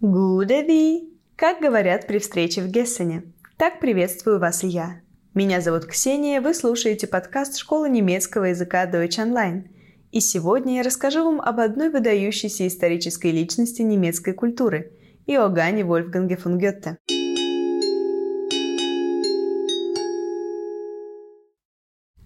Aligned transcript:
Wie, 0.00 1.08
как 1.34 1.60
говорят 1.60 2.06
при 2.06 2.20
встрече 2.20 2.62
в 2.62 2.68
Гессене. 2.68 3.24
Так 3.56 3.80
приветствую 3.80 4.38
вас 4.38 4.62
и 4.62 4.68
я. 4.68 5.00
Меня 5.34 5.60
зовут 5.60 5.86
Ксения, 5.86 6.40
вы 6.40 6.54
слушаете 6.54 7.08
подкаст 7.08 7.56
школы 7.56 7.90
немецкого 7.90 8.44
языка 8.44 8.88
Deutsch 8.88 9.18
Online. 9.18 9.64
И 10.12 10.20
сегодня 10.20 10.76
я 10.76 10.82
расскажу 10.84 11.24
вам 11.24 11.40
об 11.40 11.58
одной 11.58 11.90
выдающейся 11.90 12.68
исторической 12.68 13.32
личности 13.32 13.82
немецкой 13.82 14.34
культуры– 14.34 14.92
Иоганне 15.26 15.84
Вольфганге 15.84 16.36
фон 16.36 16.58
Гетте. 16.58 16.96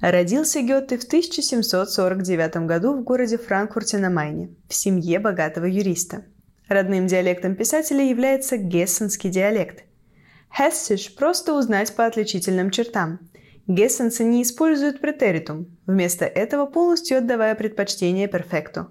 Родился 0.02 0.60
Гёте 0.60 0.98
в 0.98 1.04
1749 1.04 2.66
году 2.66 2.92
в 2.92 3.02
городе 3.02 3.38
Франкфурте 3.38 3.96
на 3.96 4.10
Майне, 4.10 4.54
в 4.68 4.74
семье 4.74 5.20
богатого 5.20 5.64
юриста. 5.64 6.26
Родным 6.72 7.06
диалектом 7.06 7.54
писателя 7.54 8.02
является 8.02 8.56
гессенский 8.56 9.28
диалект. 9.28 9.84
Хессиш 10.50 11.14
просто 11.14 11.52
узнать 11.52 11.94
по 11.94 12.06
отличительным 12.06 12.70
чертам. 12.70 13.18
Гессенцы 13.66 14.24
не 14.24 14.42
используют 14.42 15.02
претеритум, 15.02 15.66
вместо 15.86 16.24
этого 16.24 16.64
полностью 16.64 17.18
отдавая 17.18 17.54
предпочтение 17.56 18.26
перфекту. 18.26 18.86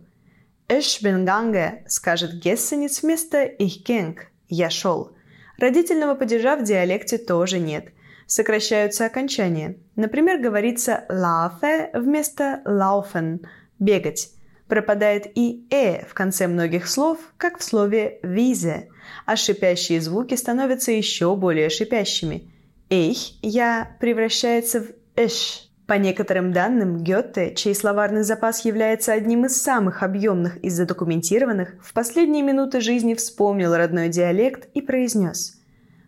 «Ich 0.70 1.02
bin 1.04 1.26
gange» 1.26 1.82
скажет 1.88 2.36
гессенец 2.36 3.02
вместо 3.02 3.46
«ich 3.46 3.84
ging»– 3.84 4.16
«я 4.48 4.70
шел». 4.70 5.16
Родительного 5.58 6.14
падежа 6.14 6.56
в 6.58 6.64
диалекте 6.64 7.18
тоже 7.18 7.58
нет– 7.58 7.86
сокращаются 8.28 9.08
окончания. 9.08 9.78
Например, 9.96 10.40
говорится 10.40 11.04
«laufe» 11.10 11.90
вместо 12.00 12.62
«laufen»– 12.66 13.40
«бегать». 13.80 14.30
Пропадает 14.72 15.28
и 15.36 15.68
«э» 15.70 16.06
в 16.06 16.14
конце 16.14 16.48
многих 16.48 16.88
слов, 16.88 17.18
как 17.36 17.60
в 17.60 17.64
слове 17.64 18.20
«визе», 18.24 18.88
а 19.26 19.36
шипящие 19.36 20.00
звуки 20.00 20.36
становятся 20.36 20.94
еще 20.94 21.36
более 21.36 21.70
шипящими. 21.70 22.54
«Эйх» 22.90 23.18
«я» 23.42 23.98
превращается 24.00 24.80
в 24.80 24.86
«эш». 25.18 25.70
По 25.88 25.96
некоторым 25.96 26.54
данным, 26.54 27.04
Гёте, 27.04 27.54
чей 27.54 27.76
словарный 27.76 28.24
запас 28.24 28.64
является 28.64 29.12
одним 29.12 29.44
из 29.44 29.62
самых 29.62 30.04
объемных 30.04 30.56
из 30.60 30.74
задокументированных, 30.76 31.76
в 31.84 31.92
последние 31.92 32.42
минуты 32.42 32.80
жизни 32.80 33.14
вспомнил 33.14 33.76
родной 33.76 34.08
диалект 34.08 34.70
и 34.74 34.82
произнес 34.82 35.60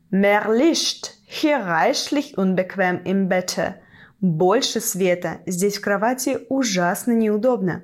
«Mehr 0.10 0.48
Licht, 0.48 1.12
hier 1.28 1.66
reichlich 1.66 2.38
unbequem 2.38 3.04
im 3.04 3.28
Bette». 3.28 3.74
Больше 4.22 4.80
света, 4.80 5.40
здесь 5.46 5.80
в 5.80 5.82
кровати 5.82 6.38
ужасно 6.48 7.12
неудобно. 7.12 7.84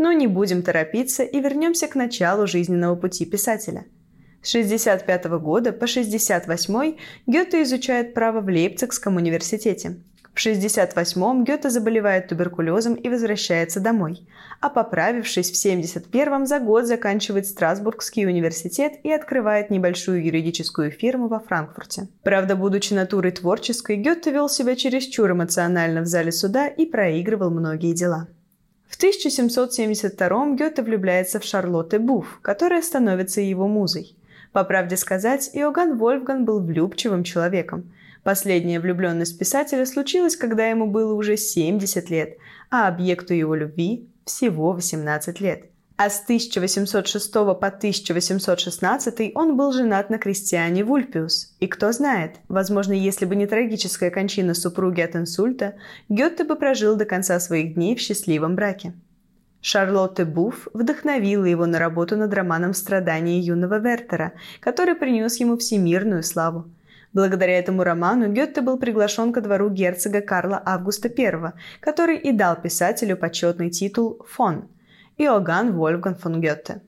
Но 0.00 0.12
не 0.12 0.26
будем 0.26 0.62
торопиться 0.62 1.24
и 1.24 1.40
вернемся 1.40 1.86
к 1.86 1.94
началу 1.94 2.46
жизненного 2.46 2.96
пути 2.96 3.26
писателя. 3.26 3.84
С 4.40 4.48
65 4.48 5.26
года 5.26 5.72
по 5.72 5.86
68 5.86 6.96
Гёте 7.26 7.62
изучает 7.64 8.14
право 8.14 8.40
в 8.40 8.46
Лейпцигском 8.46 9.16
университете. 9.16 9.98
В 10.32 10.38
68-м 10.38 11.44
Гёте 11.44 11.68
заболевает 11.68 12.28
туберкулезом 12.28 12.94
и 12.94 13.10
возвращается 13.10 13.78
домой, 13.78 14.26
а 14.62 14.70
поправившись 14.70 15.50
в 15.50 15.66
71-м 15.66 16.46
за 16.46 16.60
год 16.60 16.86
заканчивает 16.86 17.44
Страсбургский 17.44 18.24
университет 18.24 18.94
и 19.02 19.12
открывает 19.12 19.68
небольшую 19.68 20.24
юридическую 20.24 20.92
фирму 20.92 21.28
во 21.28 21.40
Франкфурте. 21.40 22.08
Правда, 22.22 22.56
будучи 22.56 22.94
натурой 22.94 23.32
творческой, 23.32 23.96
Гёте 23.96 24.30
вел 24.30 24.48
себя 24.48 24.76
чересчур 24.76 25.30
эмоционально 25.32 26.00
в 26.00 26.06
зале 26.06 26.32
суда 26.32 26.68
и 26.68 26.86
проигрывал 26.86 27.50
многие 27.50 27.92
дела. 27.92 28.28
В 28.90 28.96
1772 28.96 30.54
Гёте 30.56 30.82
влюбляется 30.82 31.40
в 31.40 31.44
Шарлотте 31.44 31.98
Буф, 31.98 32.40
которая 32.42 32.82
становится 32.82 33.40
его 33.40 33.66
музой. 33.66 34.14
По 34.52 34.64
правде 34.64 34.98
сказать, 34.98 35.48
Иоганн 35.54 35.96
Вольфган 35.96 36.44
был 36.44 36.60
влюбчивым 36.60 37.24
человеком– 37.24 37.90
Последняя 38.22 38.80
влюбленность 38.80 39.38
писателя 39.38 39.86
случилась, 39.86 40.36
когда 40.36 40.66
ему 40.66 40.86
было 40.86 41.14
уже 41.14 41.36
70 41.36 42.10
лет, 42.10 42.36
а 42.70 42.86
объекту 42.86 43.32
его 43.32 43.54
любви 43.54 44.08
всего 44.26 44.72
18 44.72 45.40
лет. 45.40 45.70
А 46.02 46.08
с 46.08 46.22
1806 46.22 47.30
по 47.30 47.52
1816 47.52 49.32
он 49.34 49.54
был 49.54 49.70
женат 49.70 50.08
на 50.08 50.16
крестьяне 50.16 50.82
Вульпиус. 50.82 51.54
И 51.60 51.66
кто 51.66 51.92
знает, 51.92 52.36
возможно, 52.48 52.94
если 52.94 53.26
бы 53.26 53.36
не 53.36 53.46
трагическая 53.46 54.10
кончина 54.10 54.54
супруги 54.54 55.02
от 55.02 55.14
инсульта, 55.14 55.74
Гетте 56.08 56.44
бы 56.44 56.56
прожил 56.56 56.96
до 56.96 57.04
конца 57.04 57.38
своих 57.38 57.74
дней 57.74 57.96
в 57.96 58.00
счастливом 58.00 58.56
браке. 58.56 58.94
Шарлотте 59.60 60.24
Буф 60.24 60.68
вдохновила 60.72 61.44
его 61.44 61.66
на 61.66 61.78
работу 61.78 62.16
над 62.16 62.32
романом 62.32 62.72
«Страдания 62.72 63.38
юного 63.38 63.78
Вертера», 63.78 64.32
который 64.60 64.94
принес 64.94 65.38
ему 65.38 65.58
всемирную 65.58 66.22
славу– 66.22 66.64
Благодаря 67.12 67.58
этому 67.58 67.82
роману 67.82 68.32
Гетте 68.32 68.62
был 68.62 68.78
приглашен 68.78 69.32
ко 69.32 69.40
двору 69.40 69.68
герцога 69.68 70.20
Карла 70.20 70.62
Августа 70.64 71.10
I, 71.14 71.52
который 71.80 72.16
и 72.16 72.30
дал 72.30 72.54
писателю 72.54 73.16
почетный 73.16 73.68
титул 73.68 74.24
«фон»– 74.26 74.68
Иоганн 75.22 75.72
Вольфган 75.72 76.14
фон 76.14 76.40
Гетте. 76.40 76.80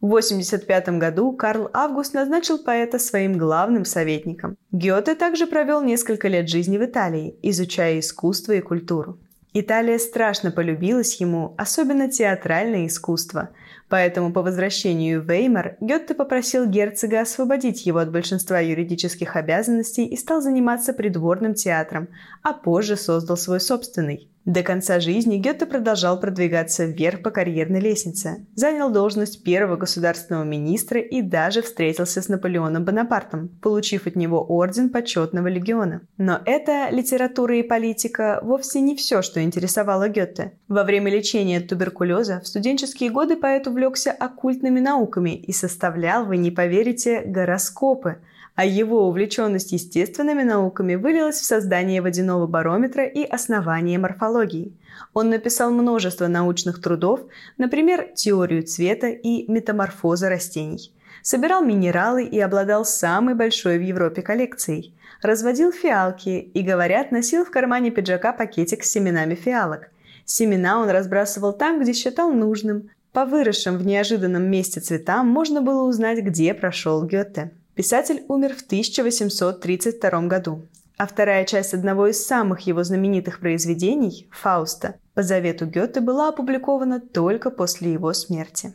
В 0.00 0.06
1985 0.06 0.98
году 0.98 1.32
Карл 1.32 1.68
Август 1.74 2.14
назначил 2.14 2.56
поэта 2.56 2.98
своим 2.98 3.36
главным 3.36 3.84
советником. 3.84 4.56
Гёте 4.72 5.14
также 5.14 5.46
провел 5.46 5.82
несколько 5.82 6.28
лет 6.28 6.48
жизни 6.48 6.78
в 6.78 6.84
Италии, 6.86 7.38
изучая 7.42 7.98
искусство 7.98 8.52
и 8.52 8.62
культуру. 8.62 9.18
Италия 9.52 9.98
страшно 9.98 10.50
полюбилась 10.50 11.20
ему, 11.20 11.54
особенно 11.58 12.10
театральное 12.10 12.86
искусство– 12.86 13.50
Поэтому 13.90 14.32
по 14.32 14.40
возвращению 14.42 15.20
в 15.20 15.28
Веймар 15.28 15.76
Гетте 15.80 16.14
попросил 16.14 16.64
герцога 16.64 17.22
освободить 17.22 17.84
его 17.86 17.98
от 17.98 18.12
большинства 18.12 18.60
юридических 18.60 19.34
обязанностей 19.34 20.06
и 20.06 20.16
стал 20.16 20.40
заниматься 20.40 20.92
придворным 20.92 21.54
театром, 21.54 22.06
а 22.44 22.52
позже 22.52 22.96
создал 22.96 23.36
свой 23.36 23.58
собственный. 23.58 24.30
До 24.46 24.62
конца 24.62 25.00
жизни 25.00 25.36
Гетте 25.36 25.66
продолжал 25.66 26.18
продвигаться 26.18 26.86
вверх 26.86 27.22
по 27.22 27.30
карьерной 27.30 27.78
лестнице, 27.78 28.46
занял 28.54 28.90
должность 28.90 29.44
первого 29.44 29.76
государственного 29.76 30.44
министра 30.44 30.98
и 30.98 31.20
даже 31.20 31.60
встретился 31.60 32.22
с 32.22 32.28
Наполеоном 32.28 32.86
Бонапартом, 32.86 33.48
получив 33.60 34.06
от 34.06 34.16
него 34.16 34.42
орден 34.42 34.88
почетного 34.88 35.46
легиона. 35.48 36.00
Но 36.16 36.40
эта 36.46 36.88
литература 36.90 37.58
и 37.58 37.62
политика 37.62 38.40
вовсе 38.42 38.80
не 38.80 38.96
все, 38.96 39.20
что 39.20 39.42
интересовало 39.42 40.08
Гетте. 40.08 40.52
Во 40.68 40.84
время 40.84 41.10
лечения 41.10 41.58
от 41.58 41.68
туберкулеза 41.68 42.40
в 42.40 42.46
студенческие 42.46 43.10
годы 43.10 43.36
поэт 43.36 43.66
увлекся 43.66 44.10
оккультными 44.10 44.80
науками 44.80 45.36
и 45.36 45.52
составлял, 45.52 46.24
вы 46.24 46.38
не 46.38 46.50
поверите, 46.50 47.22
гороскопы– 47.26 48.16
а 48.60 48.64
его 48.66 49.08
увлеченность 49.08 49.72
естественными 49.72 50.42
науками 50.42 50.94
вылилась 50.94 51.40
в 51.40 51.44
создание 51.46 52.02
водяного 52.02 52.46
барометра 52.46 53.06
и 53.06 53.24
основание 53.24 53.98
морфологии. 53.98 54.76
Он 55.14 55.30
написал 55.30 55.70
множество 55.70 56.26
научных 56.26 56.82
трудов, 56.82 57.20
например, 57.56 58.08
теорию 58.14 58.62
цвета 58.62 59.06
и 59.06 59.50
метаморфоза 59.50 60.28
растений. 60.28 60.92
Собирал 61.22 61.64
минералы 61.64 62.22
и 62.22 62.38
обладал 62.38 62.84
самой 62.84 63.34
большой 63.34 63.78
в 63.78 63.82
Европе 63.82 64.20
коллекцией. 64.20 64.92
Разводил 65.22 65.72
фиалки 65.72 66.28
и, 66.28 66.60
говорят, 66.60 67.12
носил 67.12 67.46
в 67.46 67.50
кармане 67.50 67.90
пиджака 67.90 68.34
пакетик 68.34 68.84
с 68.84 68.90
семенами 68.90 69.36
фиалок. 69.36 69.88
Семена 70.26 70.80
он 70.80 70.90
разбрасывал 70.90 71.54
там, 71.54 71.80
где 71.80 71.94
считал 71.94 72.30
нужным. 72.30 72.90
По 73.14 73.24
выросшим 73.24 73.78
в 73.78 73.86
неожиданном 73.86 74.42
месте 74.42 74.80
цветам 74.80 75.28
можно 75.28 75.62
было 75.62 75.88
узнать, 75.88 76.18
где 76.18 76.52
прошел 76.52 77.02
Гёте. 77.06 77.52
Писатель 77.80 78.26
умер 78.28 78.56
в 78.56 78.60
1832 78.66 80.26
году, 80.26 80.68
а 80.98 81.06
вторая 81.06 81.46
часть 81.46 81.72
одного 81.72 82.08
из 82.08 82.22
самых 82.22 82.60
его 82.66 82.84
знаменитых 82.84 83.40
произведений, 83.40 84.28
«Фауста», 84.30 84.96
по 85.14 85.22
завету 85.22 85.64
Гёте 85.64 86.02
была 86.02 86.28
опубликована 86.28 87.00
только 87.00 87.48
после 87.48 87.94
его 87.94 88.12
смерти. 88.12 88.74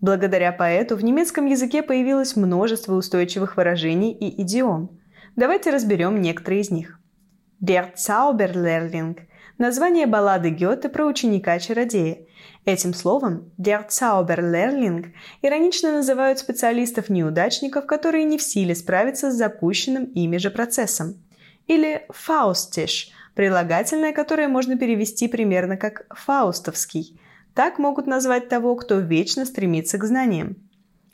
Благодаря 0.00 0.52
поэту 0.52 0.96
в 0.96 1.04
немецком 1.04 1.44
языке 1.44 1.82
появилось 1.82 2.34
множество 2.34 2.94
устойчивых 2.94 3.58
выражений 3.58 4.12
и 4.12 4.40
идиом. 4.40 5.00
Давайте 5.36 5.68
разберем 5.68 6.22
некоторые 6.22 6.62
из 6.62 6.70
них. 6.70 6.98
Der 7.62 7.92
Zauberlehrling– 7.94 9.18
название 9.58 10.06
баллады 10.06 10.50
Гёте 10.50 10.88
про 10.88 11.06
ученика-чародея, 11.06 12.26
Этим 12.66 12.94
словом 12.94 13.52
der 13.58 13.86
Zauberlehrling 13.88 15.12
иронично 15.40 15.92
называют 15.92 16.40
специалистов-неудачников, 16.40 17.86
которые 17.86 18.24
не 18.24 18.38
в 18.38 18.42
силе 18.42 18.74
справиться 18.74 19.30
с 19.30 19.36
запущенным 19.36 20.06
ими 20.06 20.36
же 20.38 20.50
процессом. 20.50 21.14
Или 21.68 22.06
Faustisch– 22.10 23.10
прилагательное, 23.36 24.12
которое 24.12 24.48
можно 24.48 24.76
перевести 24.76 25.28
примерно 25.28 25.76
как 25.76 26.06
«фаустовский». 26.10 27.20
Так 27.54 27.78
могут 27.78 28.08
назвать 28.08 28.48
того, 28.48 28.74
кто 28.74 28.98
вечно 28.98 29.46
стремится 29.46 29.96
к 29.98 30.04
знаниям. 30.04 30.56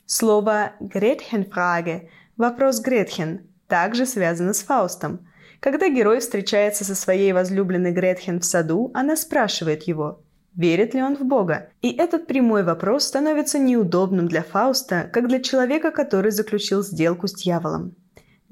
Слово 0.07 0.73
«Gretchenfrage»– 0.81 2.09
вопрос 2.37 2.79
Гретхен– 2.79 3.47
также 3.67 4.05
связано 4.05 4.53
с 4.53 4.63
Фаустом. 4.63 5.27
Когда 5.63 5.87
герой 5.87 6.19
встречается 6.19 6.83
со 6.83 6.93
своей 6.93 7.31
возлюбленной 7.31 7.93
Гретхен 7.93 8.41
в 8.41 8.43
саду, 8.43 8.91
она 8.93 9.15
спрашивает 9.15 9.83
его– 9.83 10.19
Верит 10.55 10.93
ли 10.93 11.01
он 11.01 11.15
в 11.15 11.23
Бога? 11.23 11.69
И 11.81 11.89
этот 11.91 12.27
прямой 12.27 12.63
вопрос 12.63 13.05
становится 13.05 13.57
неудобным 13.57 14.27
для 14.27 14.43
Фауста, 14.43 15.09
как 15.11 15.27
для 15.27 15.41
человека, 15.41 15.89
который 15.89 16.29
заключил 16.29 16.83
сделку 16.83 17.27
с 17.27 17.33
дьяволом. 17.33 17.95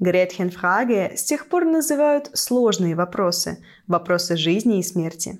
Гретхенфраге 0.00 1.12
с 1.14 1.22
тех 1.22 1.46
пор 1.46 1.64
называют 1.64 2.30
сложные 2.32 2.96
вопросы, 2.96 3.62
вопросы 3.86 4.36
жизни 4.36 4.80
и 4.80 4.82
смерти. 4.82 5.38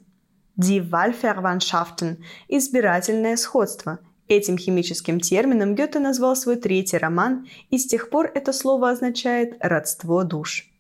Die 0.57 0.89
Wahlverwandtschaften– 0.89 2.19
избирательное 2.49 3.37
сходство. 3.37 3.99
Этим 4.29 4.57
химическим 4.57 5.19
термином 5.19 5.75
Гёте 5.75 5.99
назвал 5.99 6.37
свой 6.37 6.55
третий 6.57 6.99
роман, 6.99 7.49
и 7.71 7.79
с 7.79 7.87
тех 7.89 8.09
пор 8.09 8.31
это 8.33 8.53
слово 8.53 8.91
означает 8.91 9.57
«родство 9.59 10.23
душ». 10.23 10.72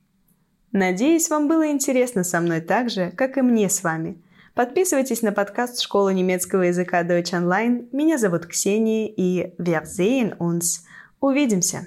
Надеюсь, 0.72 1.28
вам 1.28 1.48
было 1.48 1.70
интересно 1.70 2.24
со 2.24 2.40
мной 2.40 2.62
так 2.62 2.88
же, 2.88 3.10
как 3.10 3.36
и 3.36 3.42
мне 3.42 3.68
с 3.68 3.82
вами. 3.82 4.22
Подписывайтесь 4.54 5.22
на 5.22 5.32
подкаст 5.32 5.80
Школы 5.80 6.14
немецкого 6.14 6.62
языка 6.62 7.02
Deutsch 7.02 7.32
Online. 7.32 7.88
Меня 7.92 8.18
зовут 8.18 8.46
Ксения, 8.46 9.06
и 9.06 9.54
wir 9.58 9.84
sehen 9.84 10.36
uns. 10.38 10.80
Увидимся! 11.20 11.86